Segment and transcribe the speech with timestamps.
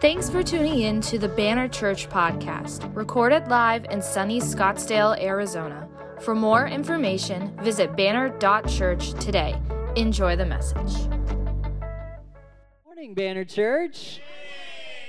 [0.00, 5.86] Thanks for tuning in to the Banner Church podcast, recorded live in sunny Scottsdale, Arizona.
[6.22, 9.60] For more information, visit banner.church today.
[9.96, 11.06] Enjoy the message.
[12.86, 14.22] Morning, Banner Church.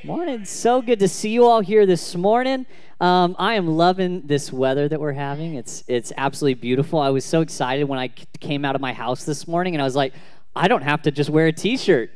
[0.03, 0.43] Morning.
[0.43, 2.65] So good to see you all here this morning.
[2.99, 5.53] Um, I am loving this weather that we're having.
[5.53, 6.99] It's it's absolutely beautiful.
[6.99, 8.09] I was so excited when I
[8.41, 10.11] came out of my house this morning, and I was like,
[10.53, 12.11] I don't have to just wear a t-shirt.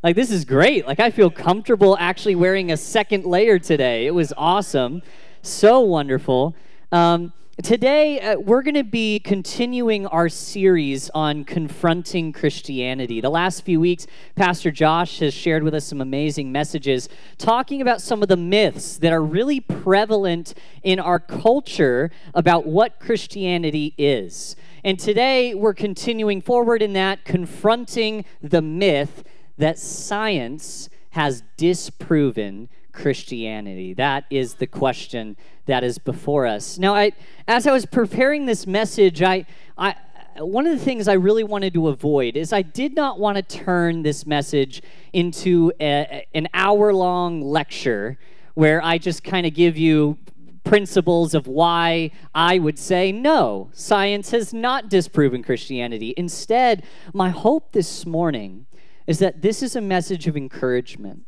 [0.00, 0.86] Like, this is great.
[0.86, 4.06] Like, I feel comfortable actually wearing a second layer today.
[4.06, 5.02] It was awesome.
[5.42, 6.54] So wonderful.
[6.92, 7.32] Um,
[7.64, 13.20] today, uh, we're going to be continuing our series on confronting Christianity.
[13.20, 18.00] The last few weeks, Pastor Josh has shared with us some amazing messages talking about
[18.00, 24.54] some of the myths that are really prevalent in our culture about what Christianity is.
[24.84, 29.24] And today, we're continuing forward in that, confronting the myth
[29.58, 33.94] that science has disproven Christianity?
[33.94, 36.78] That is the question that is before us.
[36.78, 37.12] Now, I,
[37.46, 39.46] as I was preparing this message, I,
[39.76, 39.94] I,
[40.38, 43.42] one of the things I really wanted to avoid is I did not want to
[43.42, 48.18] turn this message into a, an hour long lecture
[48.54, 50.18] where I just kind of give you
[50.64, 56.12] principles of why I would say no, science has not disproven Christianity.
[56.16, 58.66] Instead, my hope this morning
[59.08, 61.24] is that this is a message of encouragement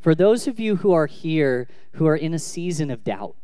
[0.00, 3.34] for those of you who are here who are in a season of doubt,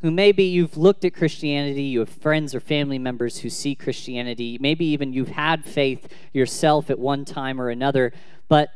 [0.00, 4.56] who maybe you've looked at Christianity, you have friends or family members who see Christianity,
[4.60, 8.12] maybe even you've had faith yourself at one time or another,
[8.48, 8.70] but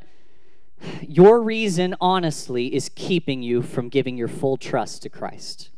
[1.02, 5.69] your reason, honestly, is keeping you from giving your full trust to Christ.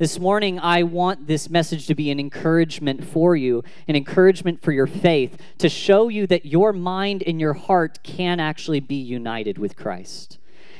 [0.00, 4.72] This morning, I want this message to be an encouragement for you, an encouragement for
[4.72, 9.58] your faith, to show you that your mind and your heart can actually be united
[9.58, 10.38] with Christ.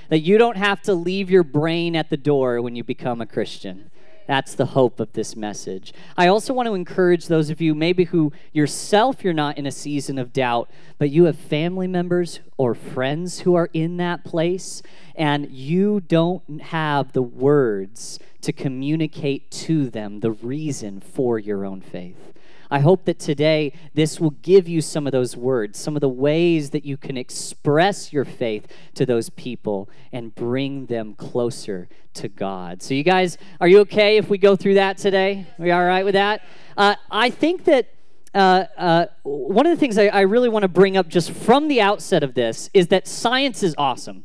[0.09, 3.27] That you don't have to leave your brain at the door when you become a
[3.27, 3.91] Christian.
[4.27, 5.93] That's the hope of this message.
[6.17, 9.73] I also want to encourage those of you, maybe who yourself you're not in a
[9.73, 14.83] season of doubt, but you have family members or friends who are in that place,
[15.15, 21.81] and you don't have the words to communicate to them the reason for your own
[21.81, 22.31] faith.
[22.71, 26.09] I hope that today this will give you some of those words, some of the
[26.09, 32.29] ways that you can express your faith to those people and bring them closer to
[32.29, 32.81] God.
[32.81, 35.47] So, you guys, are you okay if we go through that today?
[35.59, 36.43] Are we all right with that?
[36.77, 37.95] Uh, I think that.
[38.33, 41.67] Uh, uh, one of the things I, I really want to bring up just from
[41.67, 44.25] the outset of this is that science is awesome.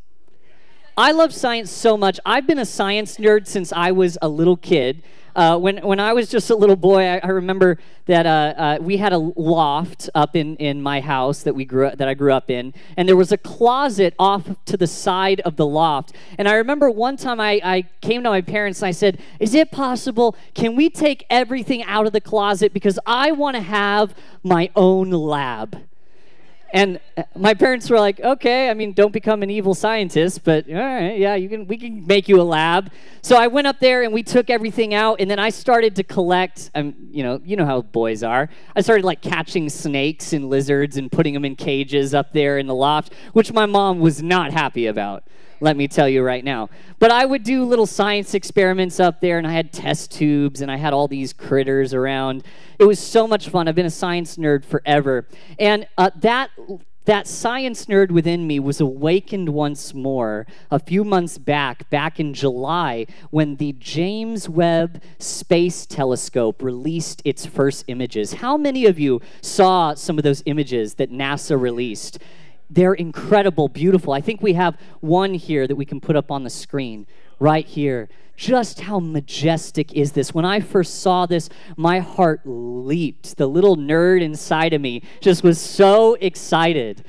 [0.98, 2.22] I love science so much.
[2.26, 5.04] I've been a science nerd since I was a little kid.
[5.36, 8.78] Uh, when, when I was just a little boy, I, I remember that uh, uh,
[8.80, 12.32] we had a loft up in, in my house that we grew that I grew
[12.32, 16.14] up in, and there was a closet off to the side of the loft.
[16.38, 19.54] And I remember one time I, I came to my parents and I said, "Is
[19.54, 20.38] it possible?
[20.54, 25.10] Can we take everything out of the closet because I want to have my own
[25.10, 25.78] lab?"
[26.74, 30.68] And uh, my parents were like, okay, I mean, don't become an evil scientist, but
[30.68, 32.92] all right, yeah, you can, we can make you a lab.
[33.22, 36.04] So I went up there and we took everything out, and then I started to
[36.04, 36.72] collect.
[36.76, 38.50] Um, you know, you know how boys are.
[38.76, 42.68] I started like catching snakes and lizards and putting them in cages up there in
[42.68, 45.24] the loft, which my mom was not happy about
[45.60, 46.70] let me tell you right now.
[47.00, 50.72] But I would do little science experiments up there, and I had test tubes, and
[50.72, 52.44] I had all these critters around.
[52.80, 53.68] It was so much fun.
[53.68, 55.28] I've been a science nerd forever.
[55.60, 56.50] And uh, that
[57.06, 62.34] that science nerd within me was awakened once more a few months back, back in
[62.34, 68.34] July, when the James Webb Space Telescope released its first images.
[68.34, 72.18] How many of you saw some of those images that NASA released?
[72.70, 74.14] They're incredible, beautiful.
[74.14, 77.06] I think we have one here that we can put up on the screen
[77.40, 78.10] right here.
[78.36, 80.34] Just how majestic is this?
[80.34, 83.38] When I first saw this, my heart leaped.
[83.38, 87.06] The little nerd inside of me just was so excited.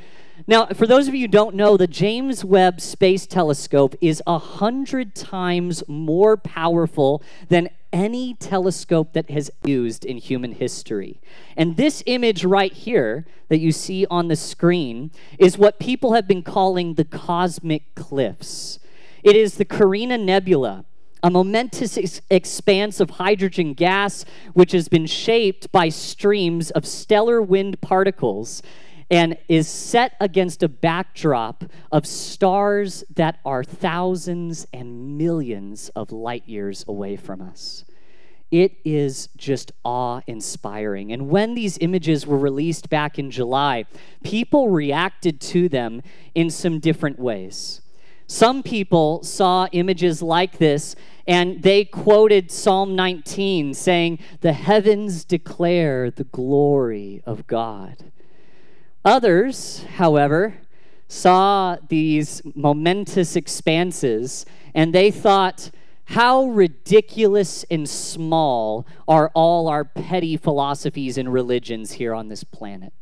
[0.46, 4.38] Now, for those of you who don't know, the James Webb Space Telescope is a
[4.38, 11.18] hundred times more powerful than any telescope that has used in human history.
[11.56, 16.28] And this image right here that you see on the screen is what people have
[16.28, 18.78] been calling the cosmic cliffs.
[19.22, 20.84] It is the Carina Nebula
[21.22, 27.40] a momentous ex- expanse of hydrogen gas which has been shaped by streams of stellar
[27.40, 28.62] wind particles
[29.10, 36.48] and is set against a backdrop of stars that are thousands and millions of light
[36.48, 37.84] years away from us.
[38.50, 41.12] It is just awe inspiring.
[41.12, 43.86] And when these images were released back in July,
[44.22, 46.02] people reacted to them
[46.34, 47.80] in some different ways.
[48.28, 50.96] Some people saw images like this
[51.28, 58.04] and they quoted Psalm 19 saying, The heavens declare the glory of God.
[59.06, 60.56] Others, however,
[61.06, 64.44] saw these momentous expanses
[64.74, 65.70] and they thought,
[66.10, 72.92] how ridiculous and small are all our petty philosophies and religions here on this planet.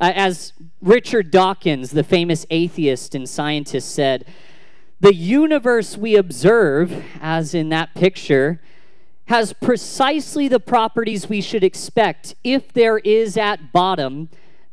[0.00, 4.24] Uh, as Richard Dawkins, the famous atheist and scientist, said,
[5.00, 8.62] the universe we observe, as in that picture,
[9.26, 14.30] has precisely the properties we should expect if there is at bottom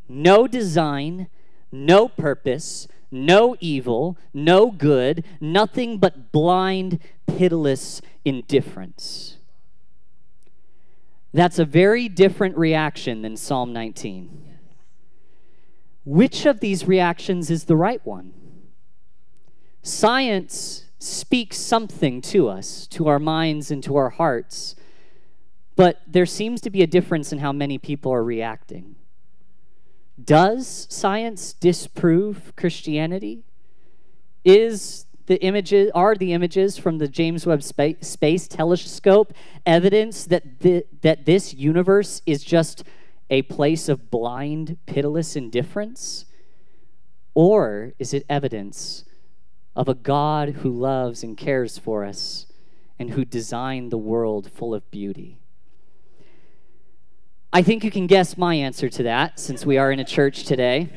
[0.07, 1.27] no design,
[1.71, 9.37] no purpose, no evil, no good, nothing but blind, pitiless indifference.
[11.33, 14.43] That's a very different reaction than Psalm 19.
[16.05, 18.33] Which of these reactions is the right one?
[19.81, 24.75] Science speaks something to us, to our minds and to our hearts,
[25.75, 28.95] but there seems to be a difference in how many people are reacting.
[30.23, 33.43] Does science disprove Christianity?
[34.45, 39.33] Is the images are the images from the James Webb Space Telescope
[39.65, 42.83] evidence that the, that this universe is just
[43.29, 46.25] a place of blind, pitiless indifference?
[47.33, 49.05] Or is it evidence
[49.75, 52.45] of a God who loves and cares for us
[52.99, 55.39] and who designed the world full of beauty?
[57.55, 60.43] I think you can guess my answer to that since we are in a church
[60.43, 60.89] today.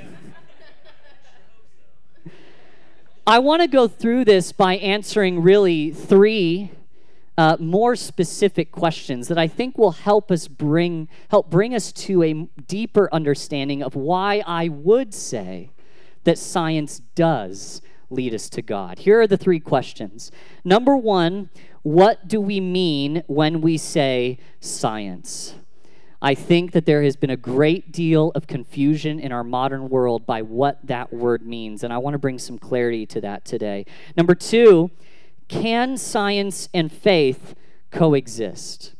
[3.26, 6.70] I want to go through this by answering really three
[7.36, 12.22] uh, more specific questions that I think will help us bring help bring us to
[12.22, 15.72] a deeper understanding of why I would say
[16.24, 19.00] that science does lead us to God.
[19.00, 20.30] Here are the three questions.
[20.64, 21.50] Number one,
[21.82, 25.56] what do we mean when we say science?
[26.20, 30.24] I think that there has been a great deal of confusion in our modern world
[30.24, 33.84] by what that word means, and I want to bring some clarity to that today.
[34.16, 34.90] Number two,
[35.48, 37.54] can science and faith
[37.90, 38.94] coexist?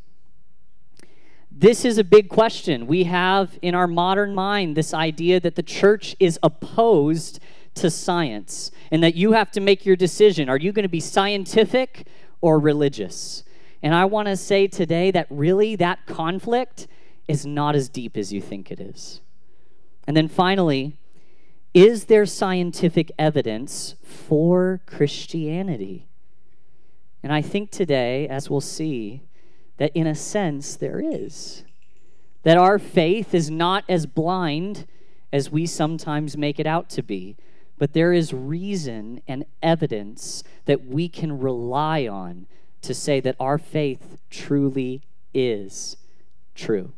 [1.51, 2.87] This is a big question.
[2.87, 7.41] We have in our modern mind this idea that the church is opposed
[7.77, 10.51] to science and that you have to make your decision.
[10.51, 12.07] Are you going to be scientific
[12.43, 13.43] or religious?
[13.83, 16.89] And I want to say today that really that conflict
[17.29, 19.21] is not as deep as you think it is.
[20.07, 20.99] And then finally,
[21.75, 26.07] is there scientific evidence for Christianity?
[27.23, 29.23] And I think today, as we'll see,
[29.79, 31.65] that in a sense there is.
[32.45, 34.87] That our faith is not as blind
[35.33, 37.37] as we sometimes make it out to be,
[37.79, 42.47] but there is reason and evidence that we can rely on
[42.83, 45.03] to say that our faith truly
[45.35, 45.97] is
[46.55, 46.93] true.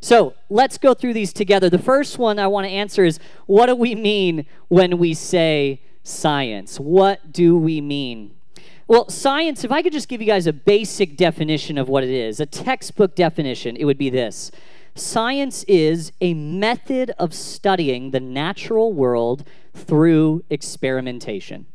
[0.00, 1.68] So let's go through these together.
[1.68, 5.82] The first one I want to answer is what do we mean when we say
[6.02, 6.80] science?
[6.80, 8.34] What do we mean?
[8.88, 12.10] Well, science, if I could just give you guys a basic definition of what it
[12.10, 14.50] is, a textbook definition, it would be this
[14.96, 21.66] Science is a method of studying the natural world through experimentation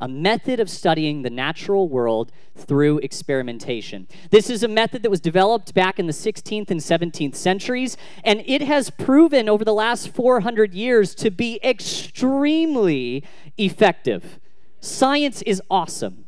[0.00, 4.08] a method of studying the natural world through experimentation.
[4.30, 8.42] This is a method that was developed back in the 16th and 17th centuries, and
[8.46, 13.24] it has proven over the last 400 years to be extremely
[13.58, 14.40] effective.
[14.80, 16.24] Science is awesome.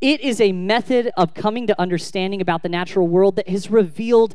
[0.00, 4.34] It is a method of coming to understanding about the natural world that has revealed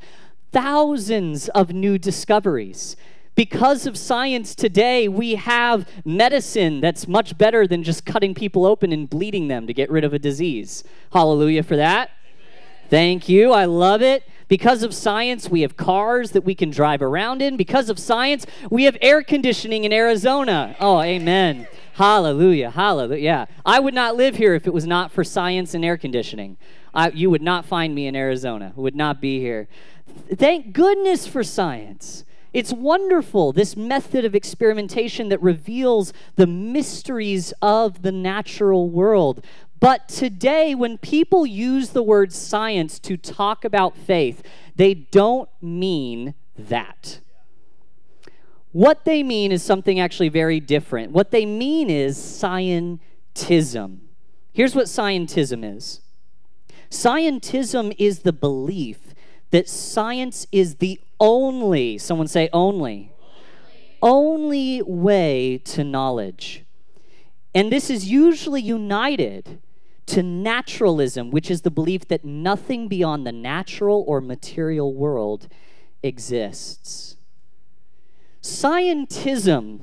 [0.52, 2.96] thousands of new discoveries.
[3.36, 8.94] Because of science today, we have medicine that's much better than just cutting people open
[8.94, 10.86] and bleeding them to get rid of a disease.
[11.12, 12.12] Hallelujah for that.
[12.90, 13.52] Thank you.
[13.52, 14.24] I love it.
[14.48, 17.58] Because of science, we have cars that we can drive around in.
[17.58, 20.76] Because of science, we have air conditioning in Arizona.
[20.80, 21.68] Oh, amen.
[21.94, 22.70] Hallelujah.
[22.70, 23.22] Hallelujah.
[23.22, 23.46] Yeah.
[23.66, 26.58] I would not live here if it was not for science and air conditioning.
[26.94, 28.72] I, you would not find me in Arizona.
[28.76, 29.68] Would not be here.
[30.34, 32.24] Thank goodness for science.
[32.56, 39.44] It's wonderful, this method of experimentation that reveals the mysteries of the natural world.
[39.82, 44.42] But today, when people use the word science to talk about faith,
[44.74, 47.20] they don't mean that.
[48.72, 51.12] What they mean is something actually very different.
[51.12, 53.98] What they mean is scientism.
[54.54, 56.00] Here's what scientism is
[56.90, 59.14] scientism is the belief
[59.52, 63.12] that science is the only, someone say only,
[64.02, 66.66] only, way to knowledge.
[67.54, 69.60] And this is usually united
[70.08, 75.48] to naturalism, which is the belief that nothing beyond the natural or material world
[76.04, 77.16] exists.
[78.42, 79.82] Scientism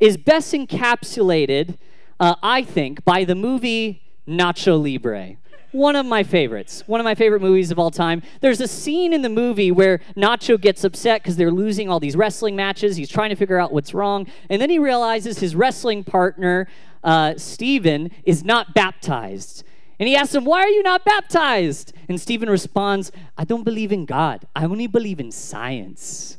[0.00, 1.76] is best encapsulated,
[2.18, 5.36] uh, I think, by the movie Nacho Libre.
[5.72, 8.22] One of my favorites, one of my favorite movies of all time.
[8.40, 12.14] There's a scene in the movie where Nacho gets upset because they're losing all these
[12.14, 12.96] wrestling matches.
[12.96, 14.26] He's trying to figure out what's wrong.
[14.50, 16.68] And then he realizes his wrestling partner,
[17.02, 19.64] uh, Steven, is not baptized.
[19.98, 21.94] And he asks him, Why are you not baptized?
[22.08, 26.36] And Steven responds, I don't believe in God, I only believe in science.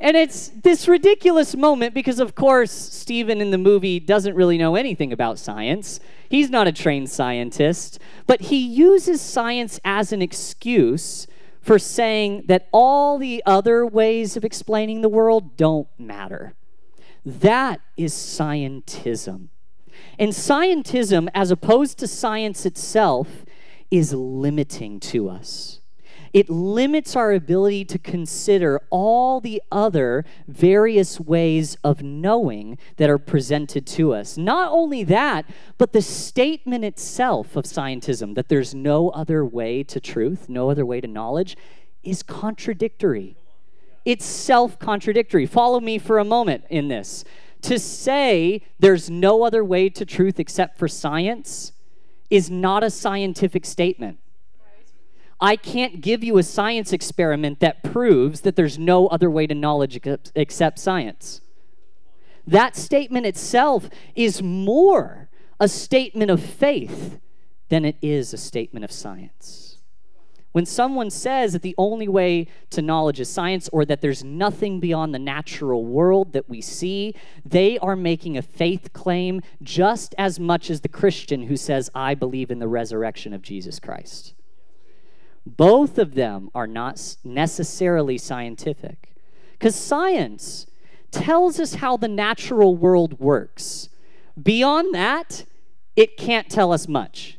[0.00, 4.74] And it's this ridiculous moment because, of course, Stephen in the movie doesn't really know
[4.74, 6.00] anything about science.
[6.30, 11.26] He's not a trained scientist, but he uses science as an excuse
[11.60, 16.54] for saying that all the other ways of explaining the world don't matter.
[17.26, 19.48] That is scientism.
[20.18, 23.44] And scientism, as opposed to science itself,
[23.90, 25.79] is limiting to us
[26.32, 33.18] it limits our ability to consider all the other various ways of knowing that are
[33.18, 34.36] presented to us.
[34.36, 35.44] Not only that,
[35.76, 40.86] but the statement itself of scientism that there's no other way to truth, no other
[40.86, 41.56] way to knowledge,
[42.04, 43.36] is contradictory.
[44.04, 45.46] It's self contradictory.
[45.46, 47.24] Follow me for a moment in this.
[47.62, 51.72] To say there's no other way to truth except for science
[52.30, 54.18] is not a scientific statement.
[55.40, 59.54] I can't give you a science experiment that proves that there's no other way to
[59.54, 59.98] knowledge
[60.34, 61.40] except science.
[62.46, 65.28] That statement itself is more
[65.58, 67.18] a statement of faith
[67.68, 69.78] than it is a statement of science.
[70.52, 74.80] When someone says that the only way to knowledge is science or that there's nothing
[74.80, 80.40] beyond the natural world that we see, they are making a faith claim just as
[80.40, 84.34] much as the Christian who says, I believe in the resurrection of Jesus Christ.
[85.46, 89.14] Both of them are not necessarily scientific.
[89.52, 90.66] Because science
[91.10, 93.88] tells us how the natural world works.
[94.40, 95.44] Beyond that,
[95.96, 97.38] it can't tell us much.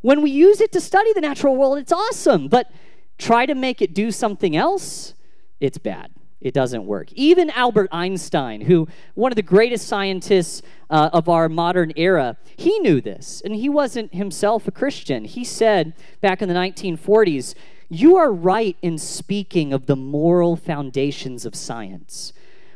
[0.00, 2.70] When we use it to study the natural world, it's awesome, but
[3.18, 5.14] try to make it do something else,
[5.60, 6.10] it's bad
[6.42, 7.12] it doesn't work.
[7.12, 12.78] Even Albert Einstein, who one of the greatest scientists uh, of our modern era, he
[12.80, 15.24] knew this, and he wasn't himself a Christian.
[15.24, 17.54] He said back in the 1940s,
[17.88, 22.32] "You are right in speaking of the moral foundations of science."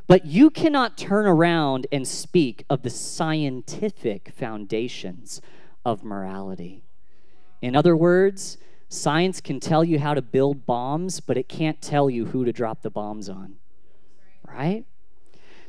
[0.08, 5.40] But you cannot turn around and speak of the scientific foundations
[5.84, 6.84] of morality.
[7.60, 8.56] In other words,
[8.96, 12.52] Science can tell you how to build bombs, but it can't tell you who to
[12.52, 13.56] drop the bombs on.
[14.46, 14.84] Right?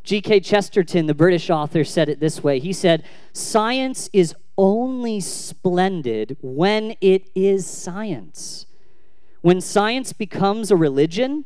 [0.04, 0.40] G.K.
[0.40, 3.04] Chesterton, the British author, said it this way He said,
[3.34, 8.66] Science is only splendid when it is science.
[9.42, 11.46] When science becomes a religion,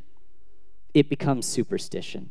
[0.93, 2.29] it becomes superstition.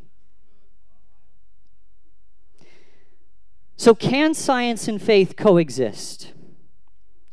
[3.77, 6.33] So, can science and faith coexist?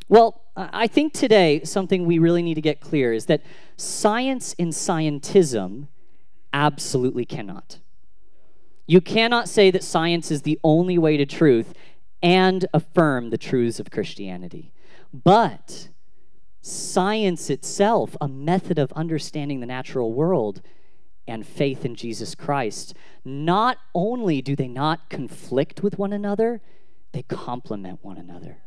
[0.09, 3.43] Well, I think today something we really need to get clear is that
[3.75, 5.87] science and scientism
[6.51, 7.77] absolutely cannot.
[8.87, 11.73] You cannot say that science is the only way to truth
[12.23, 14.73] and affirm the truths of Christianity.
[15.13, 15.89] But
[16.61, 20.61] science itself, a method of understanding the natural world,
[21.27, 26.61] and faith in Jesus Christ, not only do they not conflict with one another,
[27.11, 28.63] they complement one another.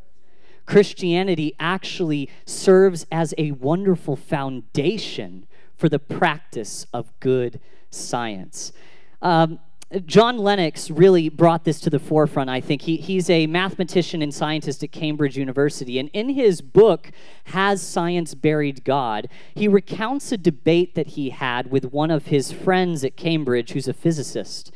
[0.70, 7.58] Christianity actually serves as a wonderful foundation for the practice of good
[7.90, 8.72] science.
[9.20, 9.58] Um,
[10.06, 12.82] John Lennox really brought this to the forefront, I think.
[12.82, 15.98] He, he's a mathematician and scientist at Cambridge University.
[15.98, 17.10] And in his book,
[17.46, 19.28] Has Science Buried God?
[19.52, 23.88] he recounts a debate that he had with one of his friends at Cambridge who's
[23.88, 24.70] a physicist.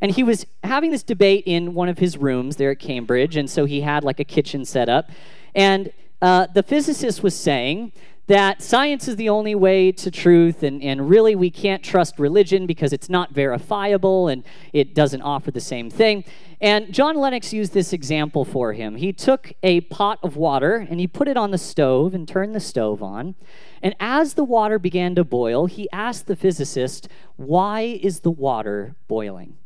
[0.00, 3.48] And he was having this debate in one of his rooms there at Cambridge, and
[3.48, 5.10] so he had like a kitchen set up.
[5.54, 7.92] And uh, the physicist was saying
[8.26, 12.66] that science is the only way to truth, and, and really we can't trust religion
[12.66, 16.24] because it's not verifiable and it doesn't offer the same thing.
[16.60, 18.96] And John Lennox used this example for him.
[18.96, 22.54] He took a pot of water and he put it on the stove and turned
[22.54, 23.34] the stove on.
[23.82, 28.96] And as the water began to boil, he asked the physicist, Why is the water
[29.06, 29.58] boiling?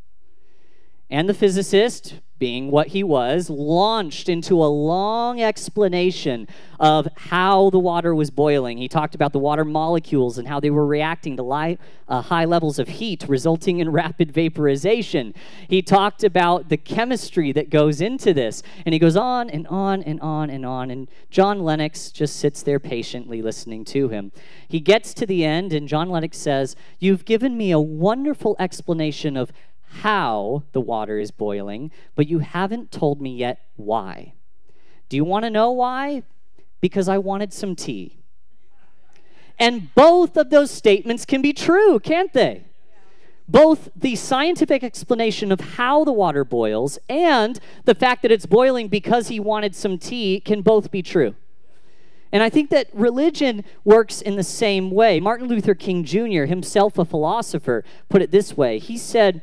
[1.11, 6.47] And the physicist, being what he was, launched into a long explanation
[6.79, 8.77] of how the water was boiling.
[8.77, 11.77] He talked about the water molecules and how they were reacting to
[12.07, 15.35] uh, high levels of heat, resulting in rapid vaporization.
[15.67, 18.63] He talked about the chemistry that goes into this.
[18.85, 20.89] And he goes on and on and on and on.
[20.89, 24.31] And John Lennox just sits there patiently listening to him.
[24.67, 29.35] He gets to the end, and John Lennox says, You've given me a wonderful explanation
[29.35, 29.51] of
[29.99, 34.33] how the water is boiling, but you haven't told me yet why.
[35.09, 36.23] Do you want to know why?
[36.79, 38.17] Because I wanted some tea.
[39.59, 42.63] And both of those statements can be true, can't they?
[43.47, 48.87] Both the scientific explanation of how the water boils and the fact that it's boiling
[48.87, 51.35] because he wanted some tea can both be true.
[52.31, 55.19] And I think that religion works in the same way.
[55.19, 59.41] Martin Luther King Jr., himself a philosopher, put it this way He said,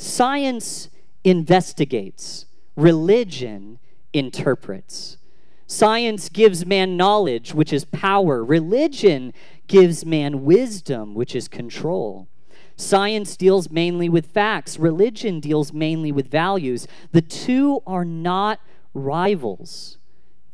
[0.00, 0.88] Science
[1.24, 3.78] investigates, religion
[4.14, 5.18] interprets.
[5.66, 8.42] Science gives man knowledge, which is power.
[8.42, 9.34] Religion
[9.66, 12.28] gives man wisdom, which is control.
[12.76, 16.88] Science deals mainly with facts, religion deals mainly with values.
[17.12, 18.58] The two are not
[18.94, 19.98] rivals,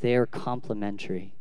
[0.00, 1.34] they are complementary.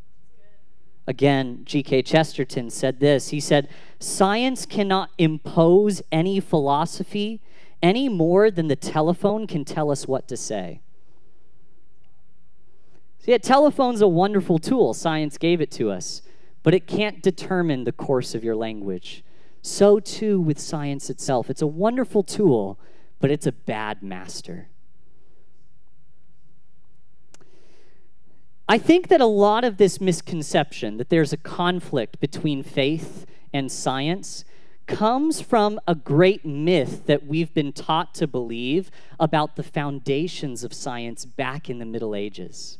[1.07, 2.03] Again, G.K.
[2.03, 3.29] Chesterton said this.
[3.29, 3.67] He said,
[3.99, 7.41] Science cannot impose any philosophy
[7.81, 10.81] any more than the telephone can tell us what to say.
[13.19, 14.93] See, a telephone's a wonderful tool.
[14.93, 16.21] Science gave it to us,
[16.61, 19.23] but it can't determine the course of your language.
[19.61, 21.49] So too with science itself.
[21.49, 22.79] It's a wonderful tool,
[23.19, 24.67] but it's a bad master.
[28.67, 33.71] I think that a lot of this misconception that there's a conflict between faith and
[33.71, 34.45] science
[34.87, 40.73] comes from a great myth that we've been taught to believe about the foundations of
[40.73, 42.77] science back in the Middle Ages.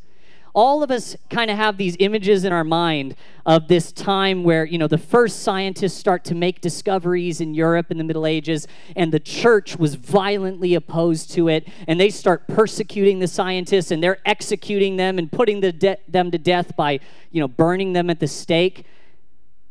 [0.54, 4.64] All of us kind of have these images in our mind of this time where,
[4.64, 8.66] you know, the first scientists start to make discoveries in Europe in the Middle Ages,
[8.96, 14.02] and the church was violently opposed to it, and they start persecuting the scientists, and
[14.02, 18.10] they're executing them and putting the de- them to death by, you know, burning them
[18.10, 18.86] at the stake.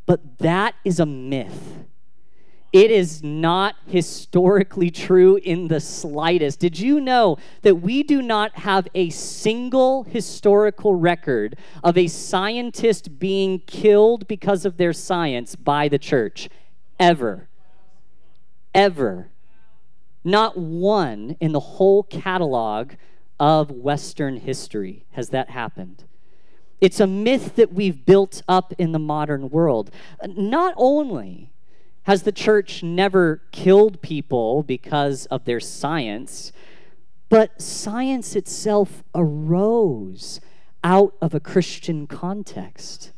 [0.04, 1.86] But that is a myth
[2.74, 6.58] it is not historically true in the slightest.
[6.58, 13.20] Did you know that we do not have a single historical record of a scientist
[13.20, 16.48] being killed because of their science by the church?
[16.98, 17.48] Ever.
[18.74, 19.28] Ever.
[20.24, 22.94] Not one in the whole catalog
[23.38, 26.02] of Western history has that happened.
[26.80, 29.92] It's a myth that we've built up in the modern world.
[30.26, 31.52] Not only
[32.04, 36.52] has the church never killed people because of their science?
[37.28, 40.40] But science itself arose
[40.82, 43.10] out of a Christian context.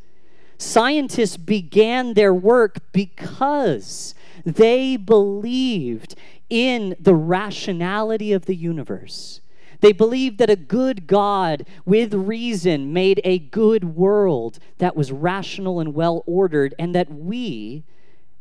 [0.58, 6.14] Scientists began their work because they believed
[6.48, 9.40] in the rationality of the universe.
[9.80, 15.80] They believed that a good God with reason made a good world that was rational
[15.80, 17.84] and well ordered, and that we,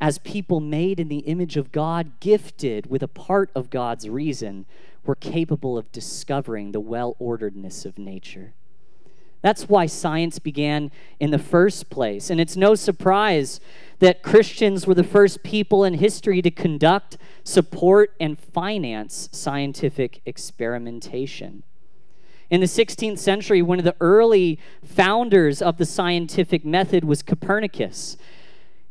[0.06, 4.68] as people made in the image of God, gifted with a part of God's reason,
[5.04, 8.54] were capable of discovering the well orderedness of nature.
[9.41, 12.30] That's why science began in the first place.
[12.30, 13.60] And it's no surprise
[13.98, 21.63] that Christians were the first people in history to conduct, support, and finance scientific experimentation.
[22.52, 28.18] In the 16th century, one of the early founders of the scientific method was Copernicus.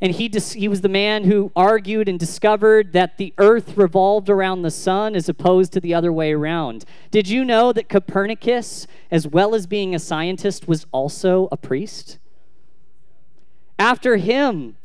[0.05, 4.29] And he, dis- he was the man who argued and discovered that the earth revolved
[4.29, 6.85] around the sun as opposed to the other way around.
[7.11, 12.19] Did you know that Copernicus, as well as being a scientist, was also a priest?
[13.79, 14.77] After him,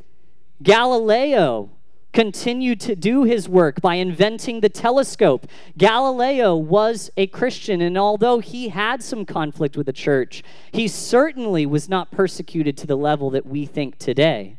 [0.64, 1.72] Galileo
[2.14, 5.48] continued to do his work by inventing the telescope.
[5.78, 11.66] Galileo was a Christian, and although he had some conflict with the church, he certainly
[11.66, 14.59] was not persecuted to the level that we think today.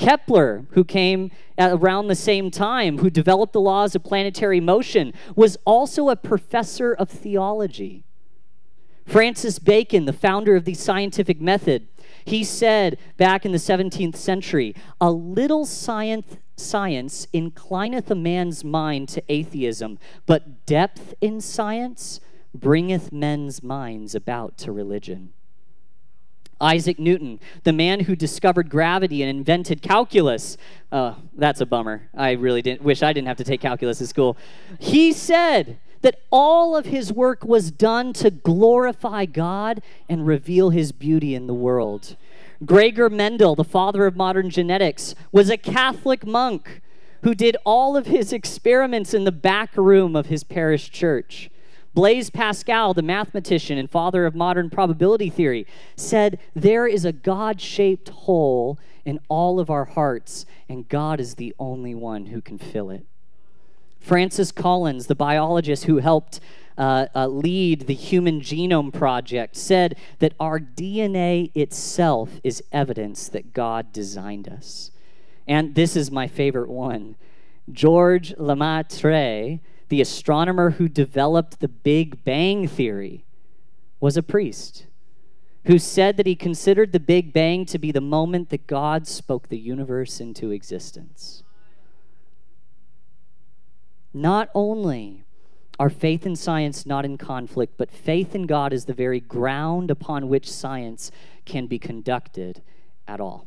[0.00, 5.58] Kepler, who came around the same time, who developed the laws of planetary motion, was
[5.66, 8.02] also a professor of theology.
[9.06, 11.86] Francis Bacon, the founder of the scientific method,
[12.24, 19.06] he said back in the 17th century, a little science, science inclineth a man's mind
[19.10, 22.20] to atheism, but depth in science
[22.54, 25.34] bringeth men's minds about to religion.
[26.60, 30.56] Isaac Newton, the man who discovered gravity and invented calculus.
[30.92, 32.08] Uh, that's a bummer.
[32.14, 34.36] I really didn't wish I didn't have to take calculus in school.
[34.78, 40.92] He said that all of his work was done to glorify God and reveal his
[40.92, 42.16] beauty in the world.
[42.64, 46.82] Gregor Mendel, the father of modern genetics, was a Catholic monk
[47.22, 51.50] who did all of his experiments in the back room of his parish church.
[51.92, 57.60] Blaise Pascal, the mathematician and father of modern probability theory, said, There is a God
[57.60, 62.58] shaped hole in all of our hearts, and God is the only one who can
[62.58, 63.06] fill it.
[63.98, 66.40] Francis Collins, the biologist who helped
[66.78, 73.52] uh, uh, lead the Human Genome Project, said that our DNA itself is evidence that
[73.52, 74.90] God designed us.
[75.46, 77.16] And this is my favorite one.
[77.70, 83.24] George Lemaitre, the astronomer who developed the Big Bang Theory,
[84.00, 84.86] was a priest
[85.66, 89.48] who said that he considered the Big Bang to be the moment that God spoke
[89.48, 91.42] the universe into existence.
[94.14, 95.24] Not only
[95.78, 99.90] are faith and science not in conflict, but faith in God is the very ground
[99.90, 101.10] upon which science
[101.44, 102.62] can be conducted
[103.06, 103.46] at all.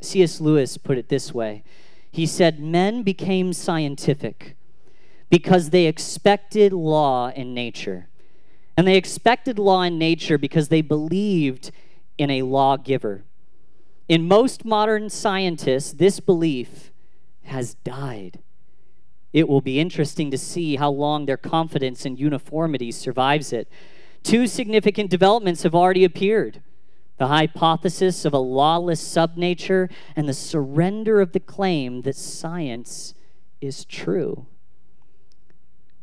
[0.00, 0.40] C.S.
[0.40, 1.62] Lewis put it this way
[2.10, 4.56] He said, Men became scientific
[5.30, 8.08] because they expected law in nature.
[8.76, 11.70] And they expected law in nature because they believed
[12.16, 13.24] in a lawgiver.
[14.08, 16.92] In most modern scientists, this belief
[17.44, 18.40] has died.
[19.32, 23.68] It will be interesting to see how long their confidence in uniformity survives it.
[24.22, 26.62] Two significant developments have already appeared
[27.18, 33.12] the hypothesis of a lawless subnature and the surrender of the claim that science
[33.60, 34.46] is true.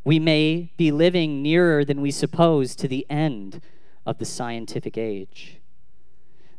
[0.05, 3.59] We may be living nearer than we suppose to the end
[4.05, 5.59] of the scientific age.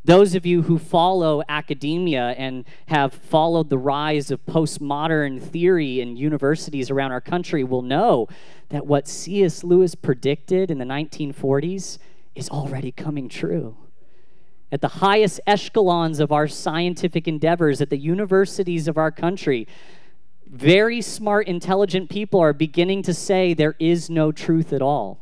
[0.05, 6.17] Those of you who follow academia and have followed the rise of postmodern theory in
[6.17, 8.29] universities around our country will know
[8.69, 9.65] that what C.S.
[9.65, 11.99] Lewis predicted in the 1940s
[12.35, 13.77] is already coming true.
[14.71, 19.67] At the highest echelons of our scientific endeavors, at the universities of our country,
[20.47, 25.21] very smart, intelligent people are beginning to say there is no truth at all.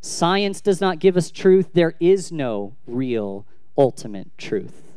[0.00, 4.94] Science does not give us truth, there is no real ultimate truth.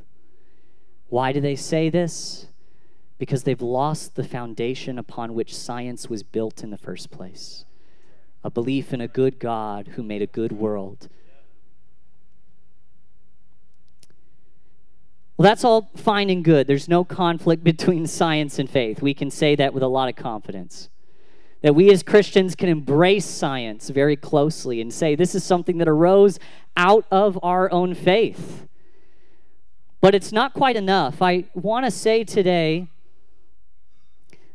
[1.10, 2.48] Why do they say this?
[3.18, 7.66] Because they've lost the foundation upon which science was built in the first place
[8.44, 11.10] a belief in a good God who made a good world.
[15.42, 16.68] Well, that's all fine and good.
[16.68, 19.02] There's no conflict between science and faith.
[19.02, 20.90] We can say that with a lot of confidence.
[21.64, 25.88] That we as Christians can embrace science very closely and say this is something that
[25.88, 26.38] arose
[26.78, 28.68] out of our own faith.
[30.00, 31.24] But it's not quite enough.
[31.24, 32.90] I want to say today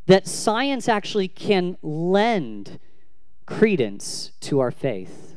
[0.06, 2.78] that science actually can lend
[3.44, 5.35] credence to our faith.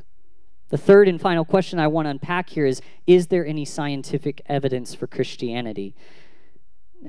[0.70, 4.42] The third and final question I want to unpack here is Is there any scientific
[4.46, 5.96] evidence for Christianity?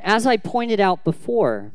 [0.03, 1.73] As I pointed out before,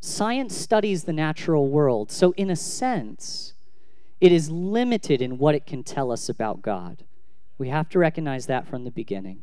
[0.00, 2.10] science studies the natural world.
[2.10, 3.54] So, in a sense,
[4.20, 7.04] it is limited in what it can tell us about God.
[7.58, 9.42] We have to recognize that from the beginning.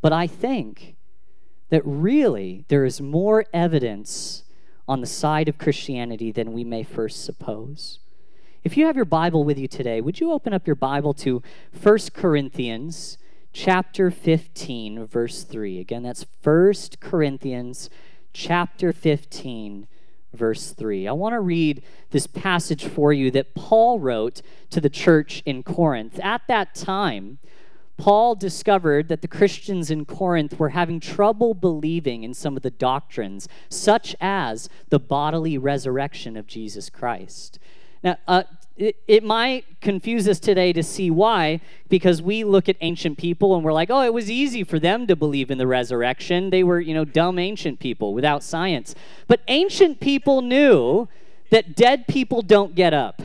[0.00, 0.96] But I think
[1.70, 4.44] that really there is more evidence
[4.88, 8.00] on the side of Christianity than we may first suppose.
[8.64, 11.42] If you have your Bible with you today, would you open up your Bible to
[11.82, 13.18] 1 Corinthians
[13.52, 15.80] chapter 15 verse 3.
[15.80, 17.90] Again, that's 1 Corinthians
[18.32, 19.88] chapter 15
[20.32, 21.08] verse 3.
[21.08, 25.64] I want to read this passage for you that Paul wrote to the church in
[25.64, 26.20] Corinth.
[26.22, 27.40] At that time,
[27.96, 32.70] Paul discovered that the Christians in Corinth were having trouble believing in some of the
[32.70, 37.58] doctrines, such as the bodily resurrection of Jesus Christ.
[38.02, 38.42] Now, uh,
[38.76, 43.54] it, it, might confuse us today to see why, because we look at ancient people
[43.54, 46.50] and we're like, oh, it was easy for them to believe in the resurrection.
[46.50, 48.94] They were, you know, dumb ancient people without science.
[49.28, 51.08] But ancient people knew
[51.50, 53.22] that dead people don't get up.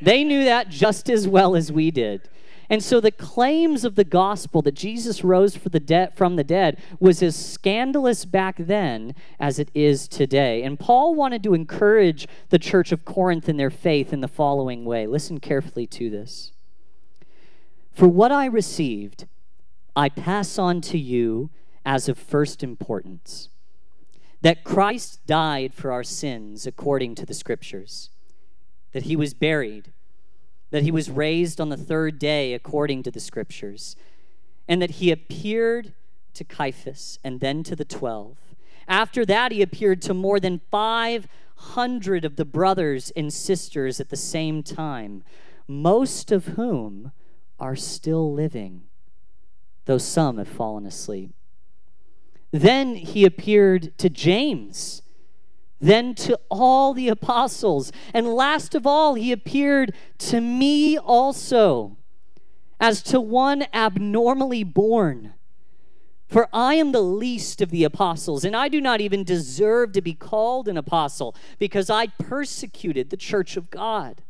[0.00, 2.28] They knew that just as well as we did.
[2.70, 6.78] And so the claims of the gospel that Jesus rose the de- from the dead
[7.00, 10.62] was as scandalous back then as it is today.
[10.62, 14.84] And Paul wanted to encourage the church of Corinth in their faith in the following
[14.84, 15.06] way.
[15.06, 16.52] Listen carefully to this.
[17.92, 19.26] For what I received,
[19.96, 21.50] I pass on to you
[21.86, 23.48] as of first importance
[24.40, 28.10] that Christ died for our sins according to the scriptures,
[28.92, 29.92] that he was buried
[30.70, 33.96] that he was raised on the third day according to the scriptures,
[34.66, 35.92] and that he appeared
[36.34, 38.36] to Cephas and then to the twelve.
[38.86, 44.16] After that, he appeared to more than 500 of the brothers and sisters at the
[44.16, 45.24] same time,
[45.66, 47.12] most of whom
[47.60, 48.84] are still living,
[49.84, 51.34] though some have fallen asleep.
[52.50, 55.02] Then he appeared to James,
[55.80, 61.96] then to all the apostles, and last of all, he appeared to me also,
[62.80, 65.34] as to one abnormally born.
[66.26, 70.02] For I am the least of the apostles, and I do not even deserve to
[70.02, 74.22] be called an apostle, because I persecuted the church of God.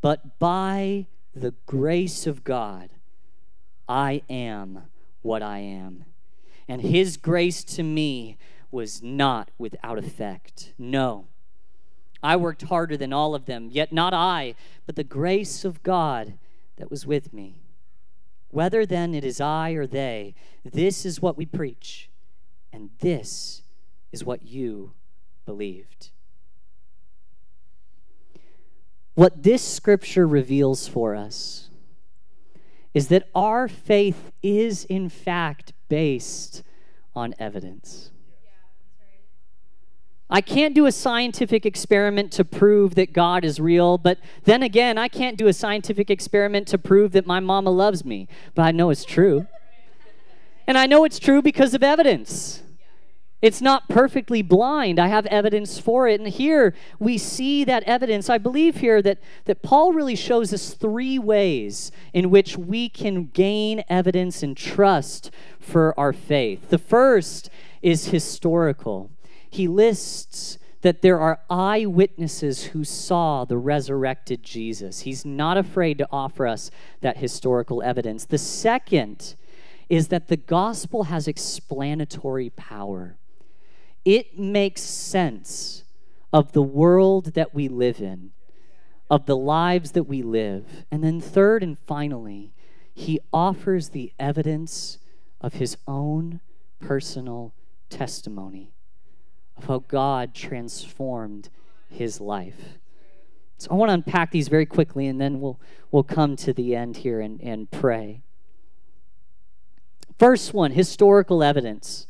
[0.00, 2.90] But by the grace of God,
[3.88, 4.84] I am
[5.22, 6.04] what I am.
[6.68, 8.36] And his grace to me
[8.76, 10.74] was not without effect.
[10.76, 11.28] No.
[12.22, 16.34] I worked harder than all of them, yet not I, but the grace of God
[16.76, 17.62] that was with me.
[18.50, 22.10] Whether then it is I or they, this is what we preach,
[22.70, 23.62] and this
[24.12, 24.92] is what you
[25.46, 26.10] believed.
[29.14, 31.70] What this scripture reveals for us
[32.92, 36.62] is that our faith is, in fact, based
[37.14, 38.10] on evidence.
[40.28, 44.98] I can't do a scientific experiment to prove that God is real, but then again,
[44.98, 48.72] I can't do a scientific experiment to prove that my mama loves me, but I
[48.72, 49.46] know it's true.
[50.66, 52.62] And I know it's true because of evidence.
[53.40, 54.98] It's not perfectly blind.
[54.98, 56.20] I have evidence for it.
[56.20, 58.28] And here we see that evidence.
[58.28, 63.26] I believe here that, that Paul really shows us three ways in which we can
[63.26, 66.70] gain evidence and trust for our faith.
[66.70, 67.50] The first
[67.82, 69.10] is historical
[69.56, 75.00] he lists that there are eyewitnesses who saw the resurrected Jesus.
[75.00, 78.24] He's not afraid to offer us that historical evidence.
[78.24, 79.34] The second
[79.88, 83.16] is that the gospel has explanatory power,
[84.04, 85.82] it makes sense
[86.32, 88.30] of the world that we live in,
[89.10, 90.84] of the lives that we live.
[90.90, 92.52] And then, third and finally,
[92.94, 94.98] he offers the evidence
[95.40, 96.40] of his own
[96.78, 97.54] personal
[97.90, 98.75] testimony
[99.56, 101.48] of how God transformed
[101.88, 102.78] his life.
[103.58, 105.58] So I want to unpack these very quickly and then we'll,
[105.90, 108.22] we'll come to the end here and, and pray.
[110.18, 112.06] First one historical evidence.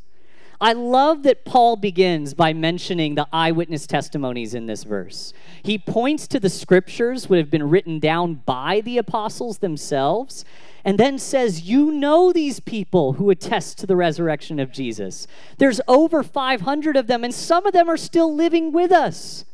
[0.60, 5.34] I love that Paul begins by mentioning the eyewitness testimonies in this verse.
[5.62, 10.44] He points to the scriptures would have been written down by the apostles themselves
[10.84, 15.26] and then says, You know these people who attest to the resurrection of Jesus.
[15.58, 19.44] There's over 500 of them, and some of them are still living with us,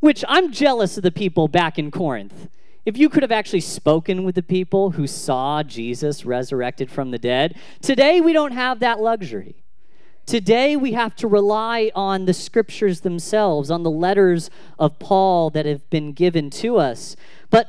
[0.00, 2.48] which I'm jealous of the people back in Corinth.
[2.84, 7.18] If you could have actually spoken with the people who saw Jesus resurrected from the
[7.18, 9.62] dead, today we don't have that luxury.
[10.30, 15.66] Today, we have to rely on the scriptures themselves, on the letters of Paul that
[15.66, 17.16] have been given to us.
[17.50, 17.66] But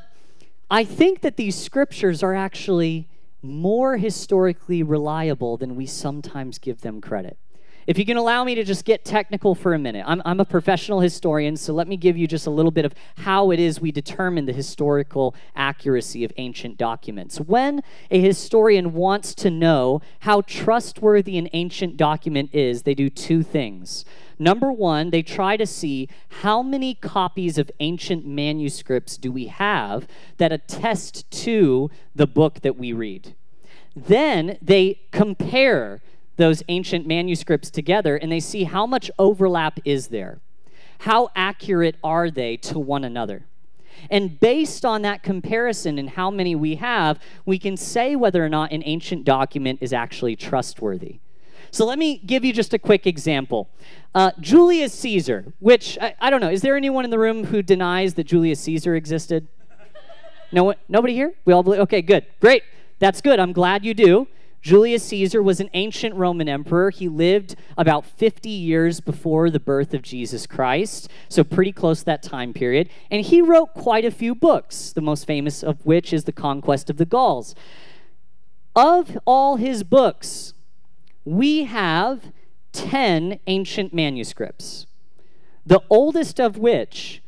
[0.70, 3.08] I think that these scriptures are actually
[3.42, 7.36] more historically reliable than we sometimes give them credit.
[7.86, 10.44] If you can allow me to just get technical for a minute, I'm, I'm, a
[10.44, 13.80] professional historian, so let me give you just a little bit of how it is
[13.80, 17.38] we determine the historical accuracy of ancient documents.
[17.40, 23.42] When a historian wants to know how trustworthy an ancient document is, they do two
[23.42, 24.04] things.
[24.38, 26.08] Number one, they try to see
[26.40, 30.06] how many copies of ancient manuscripts do we have
[30.38, 33.34] that attest to the book that we read.
[33.94, 36.00] Then they compare
[36.36, 40.40] those ancient manuscripts together and they see how much overlap is there.
[41.00, 43.44] How accurate are they to one another?
[44.10, 48.48] And based on that comparison and how many we have, we can say whether or
[48.48, 51.18] not an ancient document is actually trustworthy.
[51.70, 53.70] So let me give you just a quick example.
[54.14, 57.62] Uh, Julius Caesar, which I, I, don't know, is there anyone in the room who
[57.62, 59.48] denies that Julius Caesar existed?
[60.52, 61.32] No nobody here?
[61.46, 61.80] We all believe?
[61.80, 62.62] Okay, good, great.
[62.98, 63.40] That's good.
[63.40, 64.28] I'm glad you do.
[64.62, 66.90] Julius Caesar was an ancient Roman emperor.
[66.90, 72.04] He lived about 50 years before the birth of Jesus Christ, so pretty close to
[72.06, 72.88] that time period.
[73.10, 76.88] And he wrote quite a few books, the most famous of which is The Conquest
[76.88, 77.56] of the Gauls.
[78.76, 80.54] Of all his books,
[81.24, 82.32] we have
[82.72, 84.86] 10 ancient manuscripts,
[85.66, 87.20] the oldest of which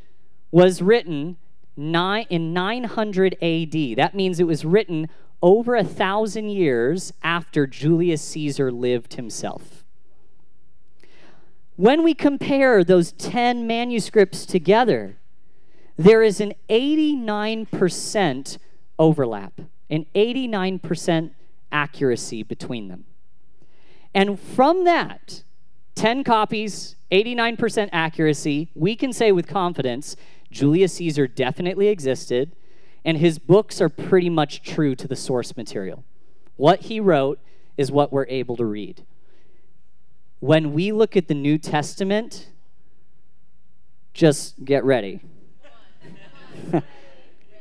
[0.53, 1.37] was written
[1.77, 3.97] in 900 AD.
[3.97, 5.09] That means it was written
[5.45, 9.85] over a thousand years after Julius Caesar lived himself.
[11.77, 15.19] When we compare those 10 manuscripts together,
[15.99, 18.59] there is an 89%
[18.99, 21.31] overlap, an 89%
[21.71, 23.05] accuracy between them.
[24.15, 25.43] And from that,
[25.95, 30.17] 10 copies, 89% accuracy, we can say with confidence
[30.51, 32.57] Julius Caesar definitely existed,
[33.05, 36.05] and his books are pretty much true to the source material.
[36.57, 37.39] What he wrote
[37.77, 39.05] is what we're able to read.
[40.41, 42.49] When we look at the New Testament,
[44.13, 45.21] just get ready.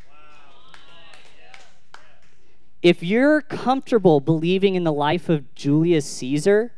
[2.87, 6.71] If you're comfortable believing in the life of Julius Caesar,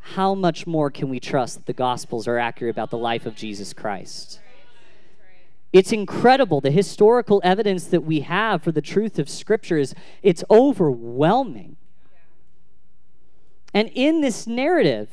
[0.00, 3.36] how much more can we trust that the Gospels are accurate about the life of
[3.36, 4.40] Jesus Christ?
[5.72, 6.60] It's incredible.
[6.60, 11.76] The historical evidence that we have for the truth of Scripture is it's overwhelming.
[13.72, 15.10] And in this narrative,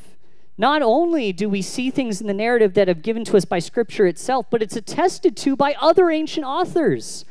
[0.56, 3.60] not only do we see things in the narrative that have given to us by
[3.60, 7.24] Scripture itself, but it's attested to by other ancient authors.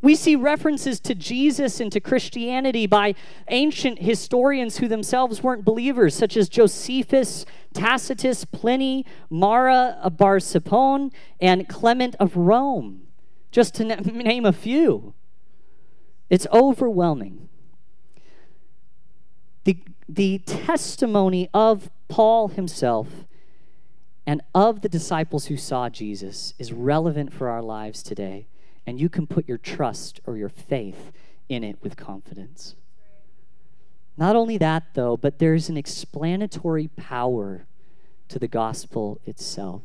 [0.00, 3.14] We see references to Jesus and to Christianity by
[3.48, 11.68] ancient historians who themselves weren't believers, such as Josephus, Tacitus, Pliny, Mara bar Serapion, and
[11.68, 13.08] Clement of Rome,
[13.50, 15.14] just to name a few.
[16.30, 17.48] It's overwhelming.
[19.64, 23.08] The, the testimony of Paul himself
[24.26, 28.46] and of the disciples who saw Jesus is relevant for our lives today
[28.88, 31.12] and you can put your trust or your faith
[31.50, 32.74] in it with confidence.
[34.16, 37.66] Not only that, though, but there's an explanatory power
[38.28, 39.82] to the gospel itself.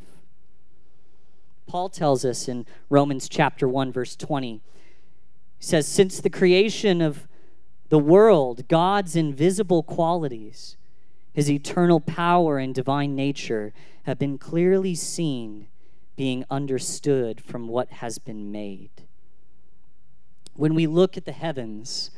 [1.67, 4.61] Paul tells us in Romans chapter 1 verse 20
[5.57, 7.27] he says since the creation of
[7.89, 10.77] the world God's invisible qualities
[11.33, 15.67] his eternal power and divine nature have been clearly seen
[16.15, 18.91] being understood from what has been made.
[20.55, 22.11] When we look at the heavens,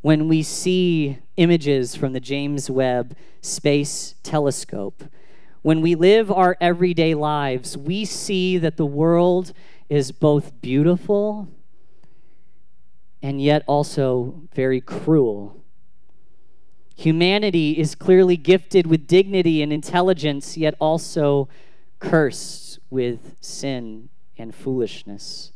[0.00, 5.04] when we see images from the James Webb Space Telescope,
[5.62, 9.52] when we live our everyday lives, we see that the world
[9.88, 11.48] is both beautiful
[13.20, 15.64] and yet also very cruel.
[16.94, 21.48] Humanity is clearly gifted with dignity and intelligence, yet also
[21.98, 25.52] cursed with sin and foolishness.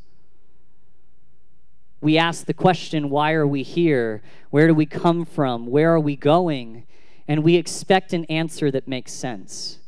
[2.01, 4.23] We ask the question, why are we here?
[4.51, 5.67] Where do we come from?
[5.67, 6.85] Where are we going?
[7.29, 9.79] And we expect an answer that makes sense.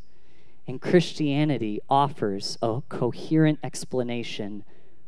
[0.67, 4.65] And Christianity offers a coherent explanation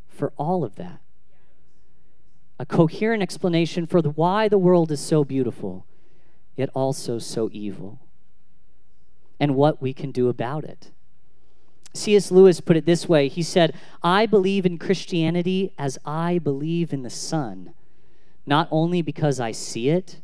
[0.09, 1.01] for all of that.
[2.59, 5.87] A coherent explanation for the, why the world is so beautiful,
[6.57, 8.01] yet also so evil,
[9.39, 10.91] and what we can do about it.
[11.97, 12.31] C.S.
[12.31, 17.03] Lewis put it this way He said, I believe in Christianity as I believe in
[17.03, 17.75] the sun,
[18.47, 20.21] not only because I see it,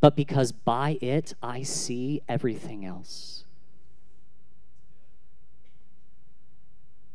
[0.00, 3.44] but because by it I see everything else.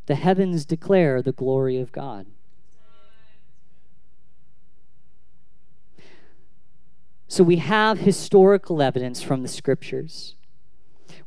[0.07, 2.25] The heavens declare the glory of God.
[7.27, 10.35] So we have historical evidence from the scriptures.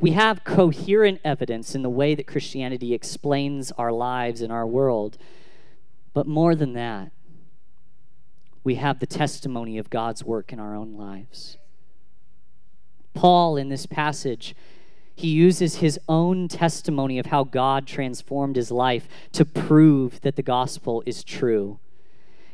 [0.00, 5.16] We have coherent evidence in the way that Christianity explains our lives and our world.
[6.12, 7.10] But more than that,
[8.62, 11.58] we have the testimony of God's work in our own lives.
[13.12, 14.56] Paul, in this passage,
[15.14, 20.42] he uses his own testimony of how God transformed his life to prove that the
[20.42, 21.78] gospel is true.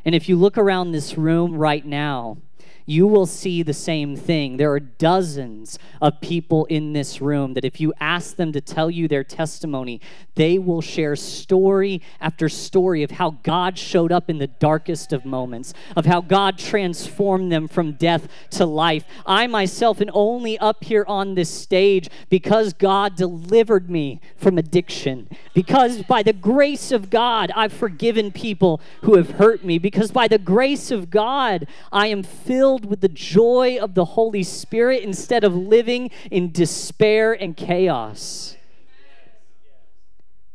[0.05, 2.39] And if you look around this room right now,
[2.87, 4.57] you will see the same thing.
[4.57, 8.91] There are dozens of people in this room that if you ask them to tell
[8.91, 10.01] you their testimony,
[10.35, 15.25] they will share story after story of how God showed up in the darkest of
[15.25, 19.05] moments, of how God transformed them from death to life.
[19.27, 25.29] I myself am only up here on this stage because God delivered me from addiction,
[25.55, 30.29] because by the grace of God, I've forgiven people who have hurt me, because by
[30.29, 35.03] the grace of God, I am filled filled with the joy of the Holy Spirit
[35.03, 38.57] instead of living in despair and chaos.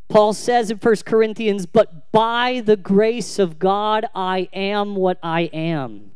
[0.07, 5.49] Paul says in 1 Corinthians, But by the grace of God, I am what I
[5.51, 6.11] am.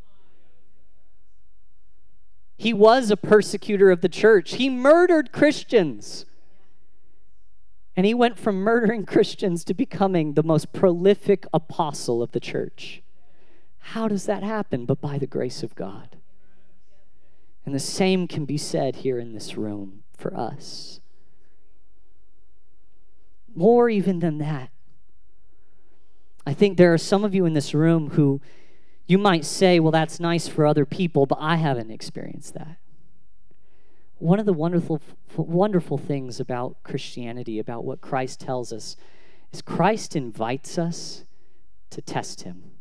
[2.56, 4.54] He was a persecutor of the church.
[4.54, 6.26] He murdered Christians.
[7.98, 13.02] And he went from murdering Christians to becoming the most prolific apostle of the church.
[13.94, 14.86] How does that happen?
[14.86, 16.18] But by the grace of God.
[17.66, 21.00] And the same can be said here in this room for us.
[23.56, 24.70] More even than that,
[26.46, 28.42] I think there are some of you in this room who
[29.08, 32.78] you might say, well, that's nice for other people, but I haven't experienced that.
[34.20, 35.02] One of the wonderful,
[35.36, 38.96] wonderful things about Christianity, about what Christ tells us,
[39.52, 41.26] is Christ invites us
[41.90, 42.72] to test him.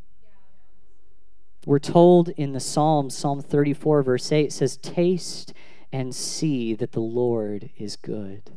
[1.69, 5.53] We're told in the Psalm, Psalm 34, verse 8, says, Taste
[5.93, 8.57] and see that the Lord is good.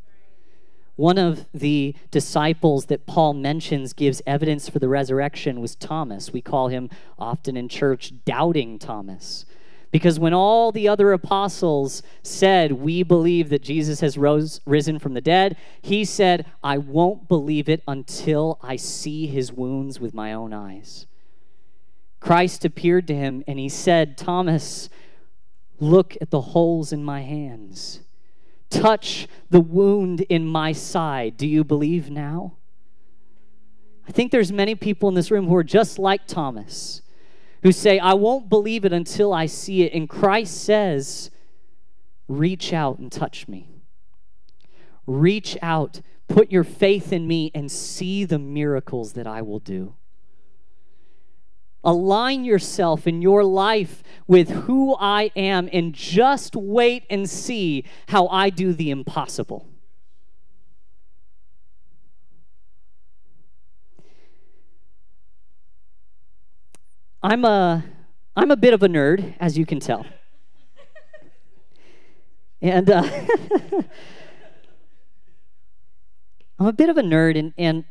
[0.96, 6.32] One of the disciples that Paul mentions gives evidence for the resurrection was Thomas.
[6.32, 6.90] We call him
[7.20, 9.44] often in church doubting Thomas.
[9.92, 15.16] Because when all the other apostles said, We believe that Jesus has rose, risen from
[15.16, 20.32] the dead, he said, I won't believe it until I see his wounds with my
[20.32, 21.08] own eyes.
[22.22, 24.88] Christ appeared to him and he said, Thomas,
[25.80, 28.02] look at the holes in my hands
[28.72, 31.38] touch the wound in my side.
[31.38, 32.54] Do you believe now?
[34.08, 37.02] I think there's many people in this room who are just like Thomas,
[37.62, 39.94] who say, I won't believe it until I see it.
[39.94, 41.30] And Christ says,
[42.28, 43.70] reach out and touch me.
[45.06, 49.96] Reach out, put your faith in me, and see the miracles that I will do.
[51.84, 58.28] Align yourself in your life with who I am and just wait and see how
[58.28, 59.68] I do the impossible.
[67.24, 67.84] I'm a
[68.36, 70.06] I'm a bit of a nerd, as you can tell.
[72.62, 73.04] And uh,
[76.60, 77.86] I'm a bit of a nerd, and, and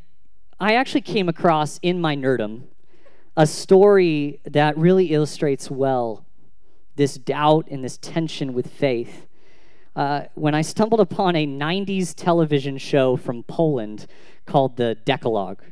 [0.58, 2.62] I actually came across in my nerdum
[3.40, 6.26] a story that really illustrates well
[6.96, 9.26] this doubt and this tension with faith.
[9.96, 14.06] Uh, when I stumbled upon a 90s television show from Poland
[14.44, 15.62] called the Decalogue.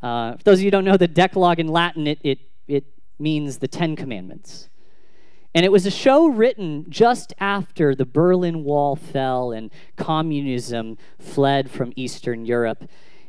[0.00, 2.84] Uh, for those of you who don't know the Decalogue in Latin, it, it, it
[3.18, 4.68] means the Ten Commandments.
[5.56, 11.72] And it was a show written just after the Berlin Wall fell and communism fled
[11.72, 12.88] from Eastern Europe.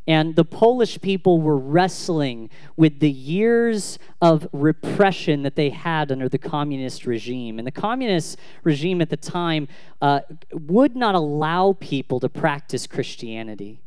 [0.09, 6.27] And the Polish people were wrestling with the years of repression that they had under
[6.27, 7.59] the communist regime.
[7.59, 9.67] And the communist regime at the time
[10.01, 13.83] uh, would not allow people to practice Christianity.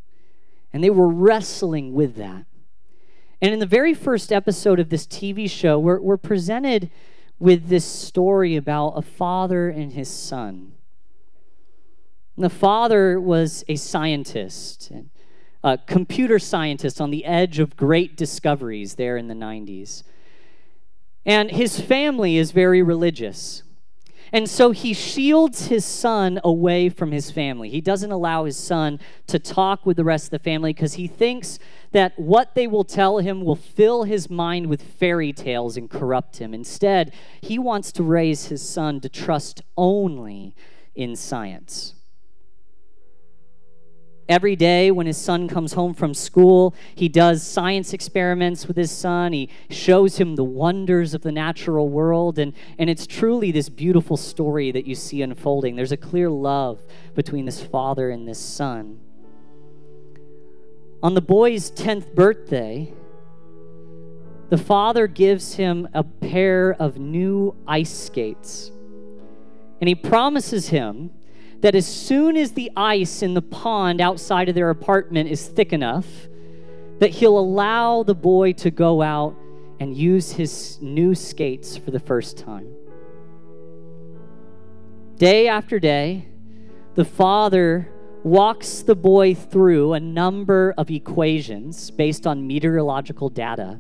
[0.73, 2.47] And they were wrestling with that.
[3.41, 6.89] And in the very first episode of this TV show, we're, we're presented
[7.41, 10.75] with this story about a father and his son.
[12.37, 14.89] And the father was a scientist.
[14.93, 15.11] And
[15.65, 20.03] a computer scientist on the edge of great discoveries there in the 90s.
[21.25, 23.63] And his family is very religious.
[24.33, 27.69] And so he shields his son away from his family.
[27.69, 31.07] He doesn't allow his son to talk with the rest of the family because he
[31.07, 31.59] thinks
[31.93, 36.39] that what they will tell him will fill his mind with fairy tales and corrupt
[36.39, 36.55] him.
[36.55, 40.55] Instead, he wants to raise his son to trust only
[40.95, 41.95] in science.
[44.33, 48.91] Every day when his son comes home from school, he does science experiments with his
[48.91, 49.35] son.
[49.35, 52.39] He shows him the wonders of the natural world.
[52.39, 55.77] And, and it's truly this beautiful story that you see unfolding.
[55.77, 56.81] There's a clear love
[57.15, 59.01] between this father and this son.
[61.03, 62.91] On the boy's 10th birthday,
[64.49, 68.73] the father gives him a pair of new ice skates.
[69.83, 71.11] And he promises him
[71.63, 75.73] that as soon as the ice in the pond outside of their apartment is thick
[75.73, 76.07] enough,
[76.99, 79.35] that he'll allow the boy to go out
[79.81, 82.67] and use his new skates for the first time.
[85.17, 86.27] Day after day,
[86.95, 87.89] the father
[88.25, 93.79] walks the boy through a number of equations based on meteorological data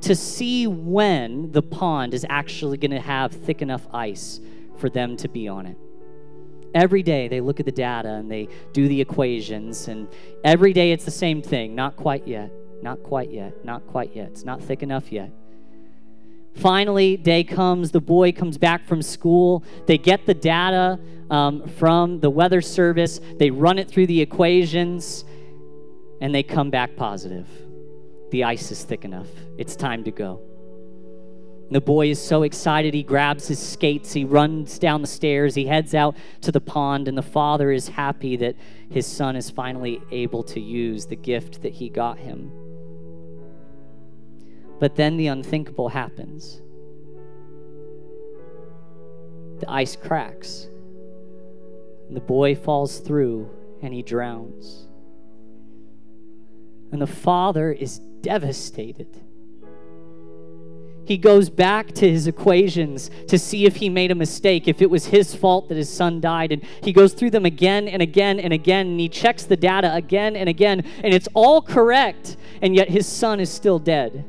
[0.00, 4.40] to see when the pond is actually going to have thick enough ice
[4.76, 5.76] for them to be on it.
[6.74, 10.08] Every day they look at the data and they do the equations, and
[10.44, 11.74] every day it's the same thing.
[11.74, 12.50] Not quite yet,
[12.82, 14.28] not quite yet, not quite yet.
[14.28, 15.30] It's not thick enough yet.
[16.54, 19.64] Finally, day comes, the boy comes back from school.
[19.86, 20.98] They get the data
[21.30, 25.24] um, from the weather service, they run it through the equations,
[26.20, 27.48] and they come back positive.
[28.30, 29.28] The ice is thick enough.
[29.56, 30.42] It's time to go.
[31.70, 35.66] The boy is so excited, he grabs his skates, he runs down the stairs, he
[35.66, 38.56] heads out to the pond, and the father is happy that
[38.90, 42.52] his son is finally able to use the gift that he got him.
[44.78, 46.60] But then the unthinkable happens
[49.60, 50.66] the ice cracks,
[52.08, 53.48] and the boy falls through
[53.80, 54.88] and he drowns.
[56.90, 59.20] And the father is devastated
[61.04, 64.90] he goes back to his equations to see if he made a mistake, if it
[64.90, 66.52] was his fault that his son died.
[66.52, 69.92] And he goes through them again and again and again, and he checks the data
[69.94, 74.24] again and again, and it's all correct, and yet his son is still dead.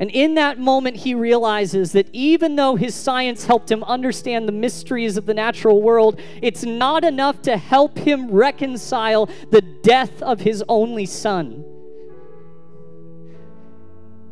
[0.00, 4.52] And in that moment, he realizes that even though his science helped him understand the
[4.52, 10.40] mysteries of the natural world, it's not enough to help him reconcile the death of
[10.40, 11.64] his only son.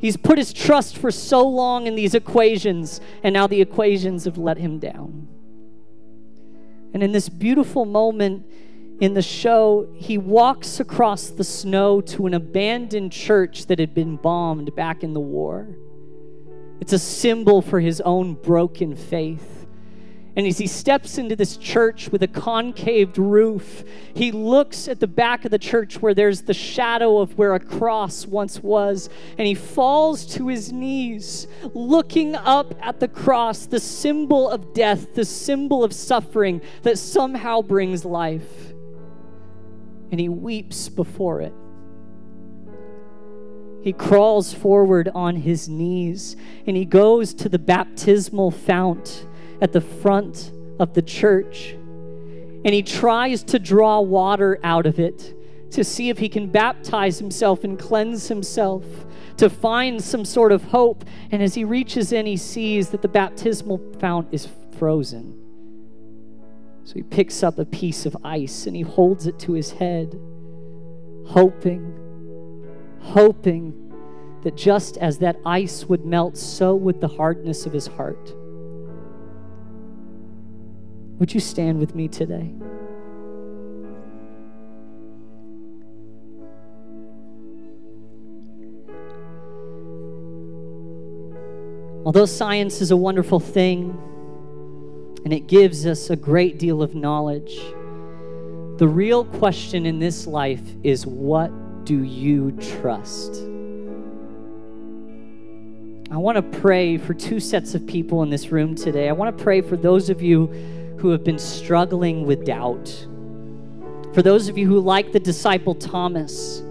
[0.01, 4.38] He's put his trust for so long in these equations, and now the equations have
[4.38, 5.28] let him down.
[6.94, 8.46] And in this beautiful moment
[9.01, 14.16] in the show, he walks across the snow to an abandoned church that had been
[14.16, 15.68] bombed back in the war.
[16.80, 19.59] It's a symbol for his own broken faith.
[20.36, 23.82] And as he steps into this church with a concaved roof,
[24.14, 27.60] he looks at the back of the church where there's the shadow of where a
[27.60, 33.80] cross once was, and he falls to his knees, looking up at the cross, the
[33.80, 38.72] symbol of death, the symbol of suffering that somehow brings life.
[40.12, 41.52] And he weeps before it.
[43.82, 49.26] He crawls forward on his knees and he goes to the baptismal fount
[49.61, 51.72] at the front of the church.
[52.64, 55.34] And he tries to draw water out of it
[55.72, 58.84] to see if he can baptize himself and cleanse himself,
[59.36, 61.04] to find some sort of hope.
[61.30, 64.48] And as he reaches in, he sees that the baptismal fount is
[64.78, 65.36] frozen.
[66.84, 70.18] So he picks up a piece of ice and he holds it to his head,
[71.28, 71.94] hoping,
[73.00, 73.74] hoping
[74.42, 78.34] that just as that ice would melt, so would the hardness of his heart.
[81.20, 82.50] Would you stand with me today?
[92.06, 93.90] Although science is a wonderful thing
[95.22, 97.54] and it gives us a great deal of knowledge,
[98.78, 103.42] the real question in this life is what do you trust?
[106.10, 109.10] I want to pray for two sets of people in this room today.
[109.10, 110.50] I want to pray for those of you
[111.01, 112.88] who have been struggling with doubt.
[114.12, 116.62] For those of you who, like the disciple Thomas,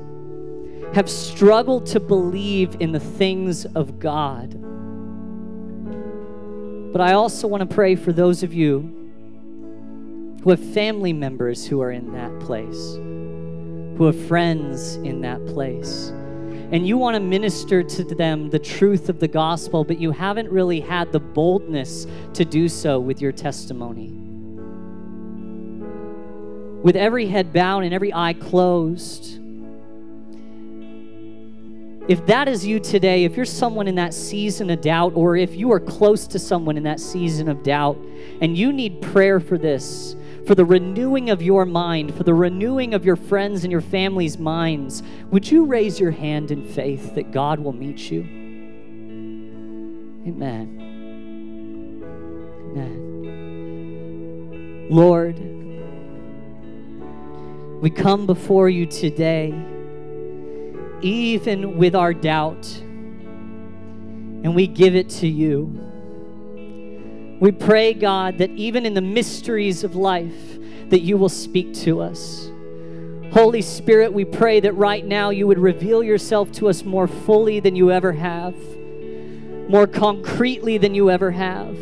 [0.93, 4.51] have struggled to believe in the things of God.
[6.91, 8.95] But I also want to pray for those of you
[10.43, 12.95] who have family members who are in that place,
[13.97, 16.11] who have friends in that place
[16.71, 20.49] and you want to minister to them the truth of the gospel, but you haven't
[20.49, 24.18] really had the boldness to do so with your testimony.
[26.83, 29.39] With every head bowed and every eye closed,
[32.09, 35.55] if that is you today, if you're someone in that season of doubt, or if
[35.55, 37.97] you are close to someone in that season of doubt
[38.41, 40.15] and you need prayer for this,
[40.47, 44.39] for the renewing of your mind, for the renewing of your friends and your family's
[44.39, 48.21] minds, would you raise your hand in faith that God will meet you?
[50.25, 50.77] Amen.
[52.71, 53.05] Amen.
[54.89, 55.58] Lord,
[57.81, 59.53] we come before you today,
[61.01, 62.65] even with our doubt,
[64.43, 65.79] and we give it to you.
[67.39, 70.59] We pray, God, that even in the mysteries of life,
[70.89, 72.51] that you will speak to us.
[73.31, 77.59] Holy Spirit, we pray that right now you would reveal yourself to us more fully
[77.59, 78.55] than you ever have,
[79.69, 81.77] more concretely than you ever have.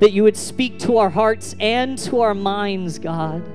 [0.00, 3.48] That you would speak to our hearts and to our minds, God.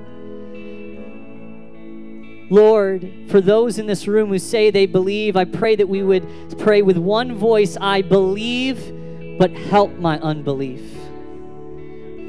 [2.50, 6.26] Lord, for those in this room who say they believe, I pray that we would
[6.58, 10.80] pray with one voice I believe, but help my unbelief.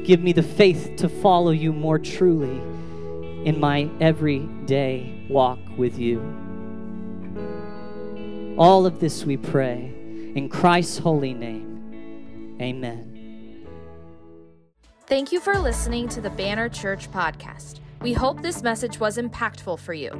[0.04, 2.60] Give me the faith to follow you more truly
[3.44, 6.20] in my everyday walk with you.
[8.58, 9.94] All of this we pray
[10.34, 12.58] in Christ's holy name.
[12.60, 13.06] Amen.
[15.06, 17.80] Thank you for listening to the Banner Church podcast.
[18.02, 20.10] We hope this message was impactful for you.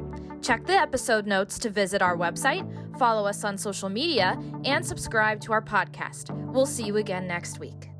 [0.41, 2.67] Check the episode notes to visit our website,
[2.97, 6.29] follow us on social media, and subscribe to our podcast.
[6.51, 7.90] We'll see you again next week.